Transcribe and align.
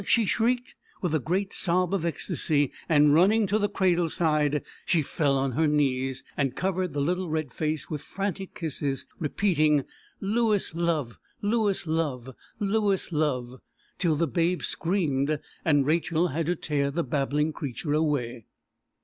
she 0.03 0.25
shrieked, 0.25 0.73
with 1.03 1.13
a 1.13 1.19
great 1.19 1.53
sob 1.53 1.93
of 1.93 2.03
ecstasy; 2.03 2.71
and, 2.89 3.13
running 3.13 3.45
to 3.45 3.59
the 3.59 3.69
cradle 3.69 4.09
side, 4.09 4.63
she 4.83 5.03
fell 5.03 5.37
on 5.37 5.51
her 5.51 5.67
knees, 5.67 6.23
and 6.35 6.55
covered 6.55 6.93
the 6.93 6.99
little 6.99 7.29
red 7.29 7.53
face 7.53 7.87
with 7.87 8.01
frantic 8.01 8.55
kisses, 8.55 9.05
repeating 9.19 9.83
"Lewis 10.19 10.73
love, 10.73 11.19
Lewis 11.43 11.85
love, 11.85 12.31
Lewis 12.59 13.11
love," 13.11 13.61
till 13.99 14.15
the 14.15 14.25
babe 14.25 14.63
screamed, 14.63 15.37
and 15.63 15.85
Rachel 15.85 16.29
had 16.29 16.47
to 16.47 16.55
tear 16.55 16.89
the 16.89 17.03
babbling 17.03 17.53
creature 17.53 17.93
away. 17.93 18.47